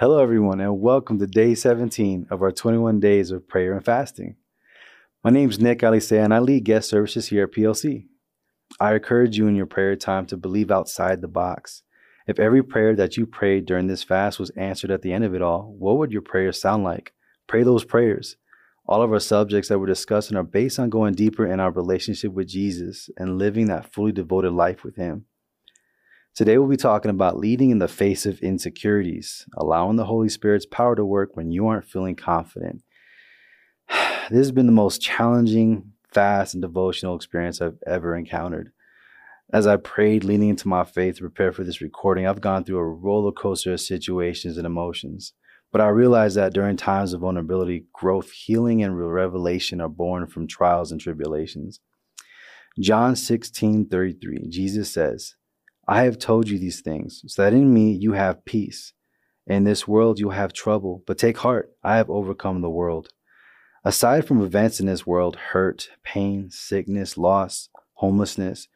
[0.00, 4.36] Hello, everyone, and welcome to day 17 of our 21 days of prayer and fasting.
[5.24, 8.06] My name is Nick Alicea, and I lead guest services here at PLC.
[8.78, 11.82] I encourage you in your prayer time to believe outside the box.
[12.28, 15.34] If every prayer that you prayed during this fast was answered at the end of
[15.34, 17.12] it all, what would your prayers sound like?
[17.48, 18.36] Pray those prayers.
[18.86, 22.32] All of our subjects that we're discussing are based on going deeper in our relationship
[22.32, 25.24] with Jesus and living that fully devoted life with Him.
[26.38, 30.66] Today, we'll be talking about leading in the face of insecurities, allowing the Holy Spirit's
[30.66, 32.84] power to work when you aren't feeling confident.
[34.30, 38.70] This has been the most challenging, fast, and devotional experience I've ever encountered.
[39.52, 42.78] As I prayed, leaning into my faith to prepare for this recording, I've gone through
[42.78, 45.32] a roller coaster of situations and emotions.
[45.72, 50.46] But I realized that during times of vulnerability, growth, healing, and revelation are born from
[50.46, 51.80] trials and tribulations.
[52.78, 55.34] John 16 33, Jesus says,
[55.90, 58.92] I have told you these things, so that in me you have peace.
[59.46, 63.08] In this world you have trouble, but take heart, I have overcome the world.
[63.84, 68.68] Aside from events in this world, hurt, pain, sickness, loss, homelessness,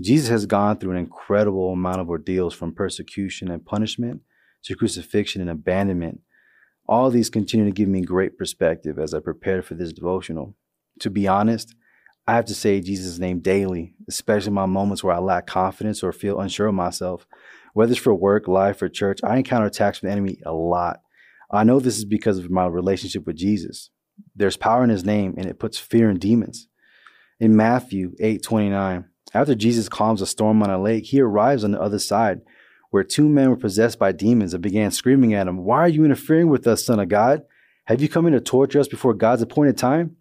[0.00, 4.20] Jesus has gone through an incredible amount of ordeals from persecution and punishment
[4.62, 6.20] to crucifixion and abandonment.
[6.86, 10.54] All these continue to give me great perspective as I prepare for this devotional.
[11.00, 11.74] To be honest,
[12.30, 16.00] I have to say Jesus' name daily, especially in my moments where I lack confidence
[16.00, 17.26] or feel unsure of myself.
[17.74, 21.00] Whether it's for work, life, or church, I encounter attacks from the enemy a lot.
[21.50, 23.90] I know this is because of my relationship with Jesus.
[24.36, 26.68] There's power in his name, and it puts fear in demons.
[27.40, 31.72] In Matthew 8 29, after Jesus calms a storm on a lake, he arrives on
[31.72, 32.42] the other side,
[32.90, 36.04] where two men were possessed by demons and began screaming at him, Why are you
[36.04, 37.42] interfering with us, Son of God?
[37.86, 40.14] Have you come in to torture us before God's appointed time?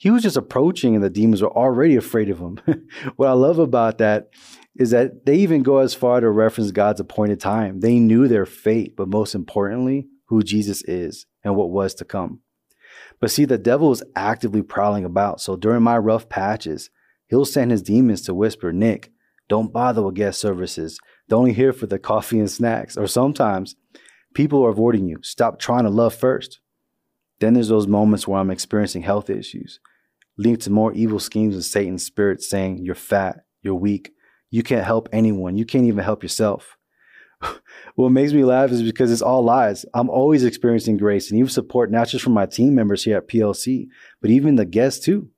[0.00, 2.58] He was just approaching and the demons were already afraid of him.
[3.16, 4.30] what I love about that
[4.74, 7.80] is that they even go as far to reference God's appointed time.
[7.80, 12.40] They knew their fate, but most importantly, who Jesus is and what was to come.
[13.20, 15.42] But see, the devil is actively prowling about.
[15.42, 16.88] So during my rough patches,
[17.28, 19.12] he'll send his demons to whisper, Nick,
[19.50, 20.98] don't bother with guest services.
[21.28, 22.96] They're only here for the coffee and snacks.
[22.96, 23.76] Or sometimes
[24.32, 25.18] people are avoiding you.
[25.20, 26.60] Stop trying to love first.
[27.40, 29.78] Then there's those moments where I'm experiencing health issues
[30.40, 34.12] leading to more evil schemes of Satan's spirit saying, You're fat, you're weak,
[34.50, 36.78] you can't help anyone, you can't even help yourself.
[37.94, 39.84] what makes me laugh is because it's all lies.
[39.92, 43.28] I'm always experiencing grace and even support, not just from my team members here at
[43.28, 43.88] PLC,
[44.22, 45.28] but even the guests too.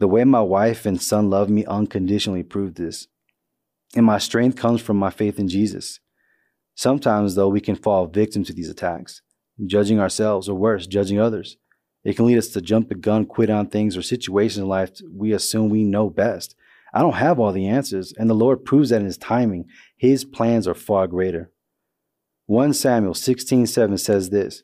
[0.00, 3.06] The way my wife and son love me unconditionally proved this.
[3.94, 6.00] And my strength comes from my faith in Jesus.
[6.74, 9.22] Sometimes, though, we can fall victim to these attacks,
[9.64, 11.56] judging ourselves or worse, judging others.
[12.04, 14.90] It can lead us to jump the gun, quit on things or situations in life
[15.10, 16.54] we assume we know best.
[16.92, 19.66] I don't have all the answers, and the Lord proves that in His timing,
[19.96, 21.50] His plans are far greater.
[22.46, 24.62] 1 Samuel 16 7 says this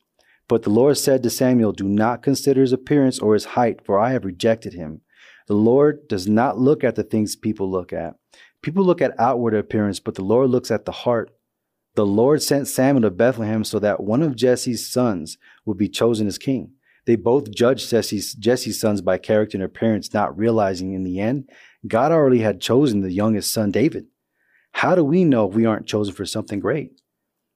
[0.49, 3.99] But the Lord said to Samuel, Do not consider his appearance or his height, for
[3.99, 5.01] I have rejected him.
[5.49, 8.17] The Lord does not look at the things people look at.
[8.63, 11.31] People look at outward appearance, but the Lord looks at the heart.
[11.95, 16.27] The Lord sent Samuel to Bethlehem so that one of Jesse's sons would be chosen
[16.27, 16.73] as king.
[17.07, 21.49] They both judged Jesse's, Jesse's sons by character and appearance, not realizing in the end,
[21.87, 24.07] God already had chosen the youngest son, David.
[24.73, 26.93] How do we know if we aren't chosen for something great?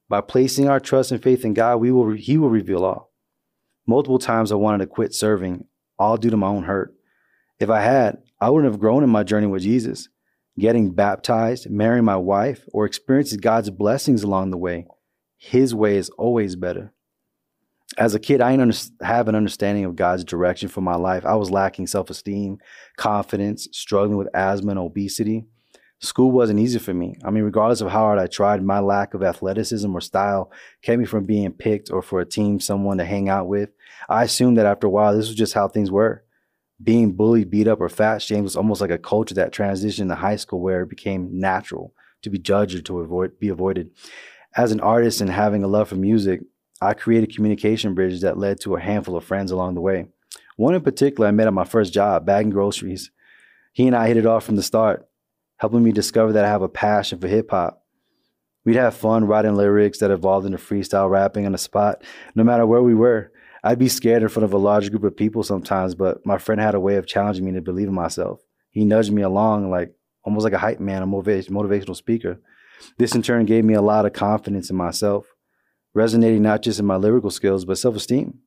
[0.09, 3.13] By placing our trust and faith in God, we will, He will reveal all.
[3.87, 5.65] Multiple times I wanted to quit serving,
[5.97, 6.93] all due to my own hurt.
[7.59, 10.09] If I had, I wouldn't have grown in my journey with Jesus.
[10.57, 14.87] Getting baptized, marrying my wife, or experiencing God's blessings along the way,
[15.37, 16.94] His way is always better
[17.97, 21.25] as a kid, I didn't have an understanding of God's direction for my life.
[21.25, 22.57] I was lacking self esteem,
[22.97, 25.45] confidence, struggling with asthma and obesity.
[26.01, 27.15] School wasn't easy for me.
[27.23, 30.51] I mean, regardless of how hard I tried, my lack of athleticism or style
[30.81, 33.69] kept me from being picked or for a team, someone to hang out with.
[34.09, 36.23] I assumed that after a while, this was just how things were.
[36.83, 40.15] Being bullied, beat up, or fat shamed was almost like a culture that transitioned to
[40.15, 41.93] high school where it became natural
[42.23, 43.91] to be judged or to avoid, be avoided.
[44.57, 46.41] As an artist and having a love for music,
[46.85, 50.05] I created communication bridges that led to a handful of friends along the way.
[50.55, 53.11] One in particular I met at my first job, bagging groceries.
[53.73, 55.07] He and I hit it off from the start,
[55.57, 57.83] helping me discover that I have a passion for hip hop.
[58.63, 62.03] We'd have fun writing lyrics that evolved into freestyle rapping on the spot,
[62.35, 63.31] no matter where we were.
[63.63, 66.61] I'd be scared in front of a large group of people sometimes, but my friend
[66.61, 68.41] had a way of challenging me to believe in myself.
[68.71, 69.93] He nudged me along like
[70.23, 72.39] almost like a hype man, a motivational speaker.
[72.97, 75.34] This in turn gave me a lot of confidence in myself
[75.95, 78.39] resonating not just in my lyrical skills, but self esteem.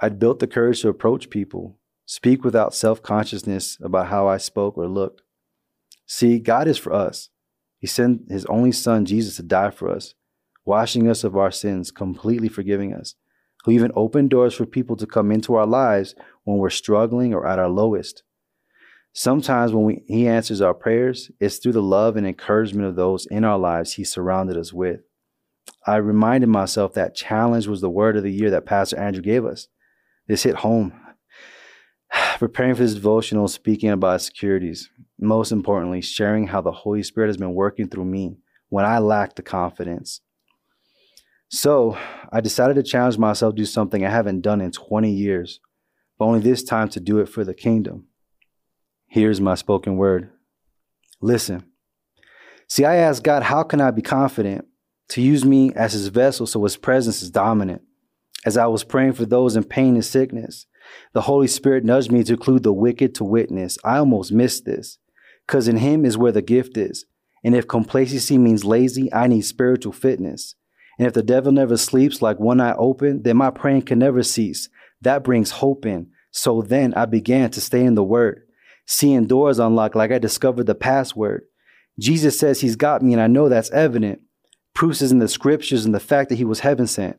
[0.00, 4.76] I'd built the courage to approach people, speak without self consciousness about how I spoke
[4.78, 5.22] or looked.
[6.06, 7.30] See, God is for us.
[7.78, 10.14] He sent his only son, Jesus, to die for us.
[10.64, 13.16] washing us of our sins, completely forgiving us,
[13.64, 16.14] who even opened doors for people to come into our lives
[16.44, 18.22] when we're struggling or at our lowest.
[19.12, 23.26] Sometimes when we, He answers our prayers, it's through the love and encouragement of those
[23.26, 25.00] in our lives He surrounded us with.
[25.86, 29.44] I reminded myself that challenge was the word of the year that Pastor Andrew gave
[29.44, 29.68] us.
[30.28, 30.92] This hit home.
[32.38, 34.90] Preparing for this devotional, speaking about securities,
[35.20, 38.36] most importantly, sharing how the Holy Spirit has been working through me
[38.68, 40.20] when I lacked the confidence.
[41.48, 41.98] So
[42.32, 45.60] I decided to challenge myself to do something I haven't done in 20 years,
[46.18, 48.06] but only this time to do it for the kingdom.
[49.06, 50.30] Here's my spoken word.
[51.20, 51.64] Listen.
[52.68, 54.66] See, I asked God, how can I be confident
[55.08, 57.82] to use me as his vessel so his presence is dominant?
[58.44, 60.66] As I was praying for those in pain and sickness,
[61.12, 63.78] the Holy Spirit nudged me to include the wicked to witness.
[63.84, 64.98] I almost missed this,
[65.46, 67.04] because in him is where the gift is.
[67.44, 70.54] And if complacency means lazy, I need spiritual fitness.
[70.98, 74.22] And if the devil never sleeps like one eye open, then my praying can never
[74.22, 74.68] cease.
[75.00, 76.10] That brings hope in.
[76.30, 78.42] So then I began to stay in the word
[78.86, 81.42] seeing doors unlocked like I discovered the password.
[81.98, 84.20] Jesus says he's got me, and I know that's evident.
[84.74, 87.18] Proofs is in the scriptures and the fact that he was heaven sent.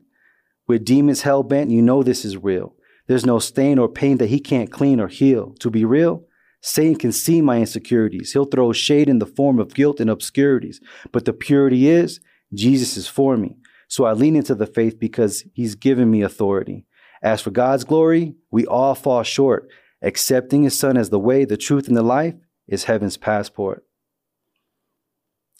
[0.66, 2.74] With demons hell bent, you know this is real.
[3.06, 5.54] There's no stain or pain that he can't clean or heal.
[5.60, 6.24] To be real,
[6.62, 8.32] Satan can see my insecurities.
[8.32, 10.80] He'll throw shade in the form of guilt and obscurities.
[11.12, 12.20] But the purity is,
[12.54, 13.56] Jesus is for me.
[13.88, 16.86] So I lean into the faith because he's given me authority.
[17.22, 19.68] As for God's glory, we all fall short.
[20.02, 22.34] Accepting his son as the way, the truth, and the life
[22.66, 23.84] is heaven's passport.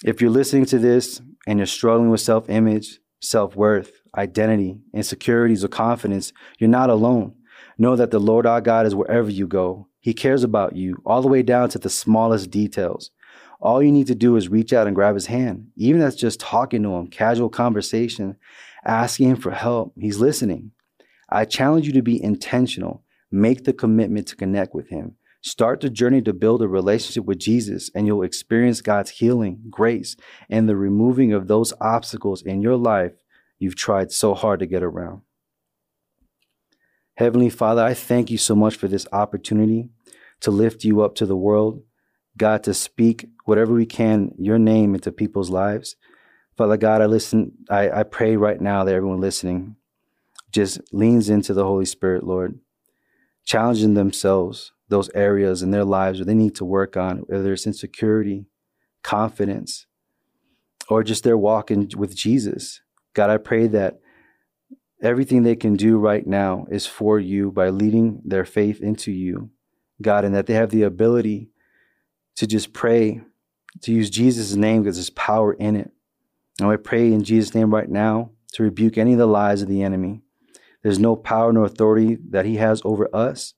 [0.03, 5.65] If you're listening to this and you're struggling with self image, self worth, identity, insecurities,
[5.65, 7.35] or confidence, you're not alone.
[7.79, 9.89] Know that the Lord our God is wherever you go.
[10.01, 13.11] He cares about you, all the way down to the smallest details.
[13.61, 16.41] All you need to do is reach out and grab his hand, even that's just
[16.41, 18.37] talking to him, casual conversation,
[18.85, 19.95] asking him for help.
[19.99, 20.73] He's listening.
[21.31, 23.05] I challenge you to be intentional
[23.35, 25.17] Make the commitment to connect with Him.
[25.45, 30.17] Start the journey to build a relationship with Jesus, and you'll experience God's healing, grace,
[30.49, 33.13] and the removing of those obstacles in your life
[33.59, 35.21] you've tried so hard to get around.
[37.17, 39.91] Heavenly Father, I thank you so much for this opportunity
[40.41, 41.83] to lift you up to the world.
[42.39, 45.95] God, to speak whatever we can, your name into people's lives.
[46.57, 49.77] Father God, I listen, I, I pray right now that everyone listening
[50.51, 52.59] just leans into the Holy Spirit, Lord
[53.45, 57.67] challenging themselves, those areas in their lives where they need to work on, whether it's
[57.67, 58.47] insecurity,
[59.03, 59.87] confidence,
[60.89, 62.81] or just their walk in, with Jesus.
[63.13, 63.99] God, I pray that
[65.03, 69.51] everything they can do right now is for you by leading their faith into you,
[70.01, 71.51] God, and that they have the ability
[72.37, 73.21] to just pray,
[73.81, 75.91] to use Jesus' name because there's power in it.
[76.61, 79.69] And I pray in Jesus' name right now to rebuke any of the lies of
[79.69, 80.23] the enemy.
[80.85, 83.55] There's no power nor authority that he has over us.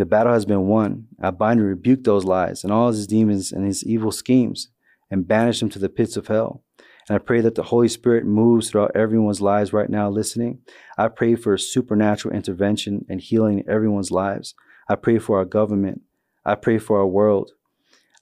[0.00, 1.08] The battle has been won.
[1.20, 4.68] I bind and rebuke those lies and all his demons and his evil schemes
[5.10, 6.64] and banish them to the pits of hell.
[7.06, 10.60] And I pray that the Holy Spirit moves throughout everyone's lives right now listening.
[10.96, 14.54] I pray for supernatural intervention and healing in everyone's lives.
[14.88, 16.00] I pray for our government.
[16.46, 17.50] I pray for our world.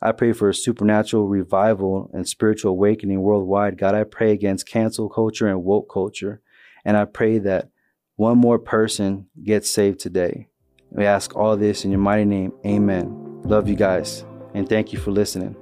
[0.03, 3.79] I pray for a supernatural revival and spiritual awakening worldwide.
[3.79, 6.41] God, I pray against cancel culture and woke culture.
[6.85, 7.71] And I pray that
[8.17, 10.49] one more person gets saved today.
[10.91, 12.53] We ask all this in your mighty name.
[12.67, 13.43] Amen.
[13.45, 15.57] Love you guys, and thank you for listening.